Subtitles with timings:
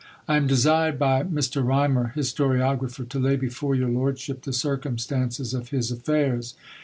[0.27, 1.63] "I am desired by Mr.
[1.63, 6.55] Rymer, historiographer, to lay before your lordship the circumstances of his affairs.